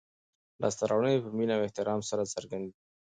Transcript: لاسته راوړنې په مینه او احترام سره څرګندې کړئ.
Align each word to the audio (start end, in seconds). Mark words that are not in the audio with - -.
لاسته 0.61 0.83
راوړنې 0.89 1.23
په 1.25 1.29
مینه 1.37 1.53
او 1.55 1.65
احترام 1.67 1.99
سره 2.09 2.31
څرګندې 2.33 2.71
کړئ. 2.75 2.83